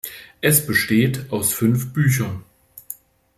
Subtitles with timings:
[0.41, 2.43] Es besteht aus fünf Büchern.